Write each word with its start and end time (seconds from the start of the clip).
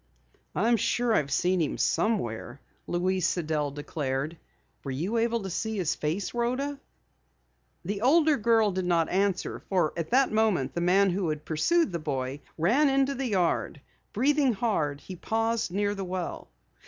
"I'm 0.55 0.77
sure 0.77 1.13
I've 1.13 1.31
seen 1.31 1.61
him 1.61 1.77
somewhere," 1.77 2.59
Louise 2.87 3.27
Sidell 3.27 3.69
declared. 3.69 4.35
"Were 4.83 4.89
you 4.89 5.17
able 5.17 5.43
to 5.43 5.51
see 5.51 5.77
his 5.77 5.93
face, 5.93 6.33
Rhoda?" 6.33 6.79
The 7.85 8.01
older 8.01 8.35
girl 8.37 8.71
did 8.71 8.85
not 8.87 9.09
answer, 9.09 9.59
for 9.69 9.93
at 9.95 10.09
that 10.09 10.31
moment 10.31 10.73
the 10.73 10.81
man 10.81 11.11
who 11.11 11.29
had 11.29 11.45
pursued 11.45 11.91
the 11.91 11.99
boy 11.99 12.41
ran 12.57 12.89
into 12.89 13.13
the 13.13 13.27
yard. 13.27 13.79
Breathing 14.11 14.53
hard, 14.53 15.01
he 15.01 15.15
paused 15.15 15.69
near 15.71 15.93
the 15.93 16.03
well. 16.05 16.49